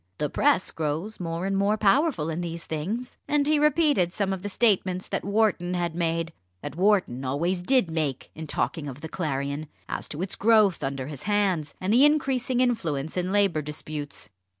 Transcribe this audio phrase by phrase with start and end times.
[0.17, 4.41] The press grows more and more powerful in these things." And he repeated some of
[4.41, 9.07] the statements that Wharton had made that Wharton always did make, in talking of the
[9.09, 14.31] Clarion as to its growth under his hands, and increasing influence in Labour disputes.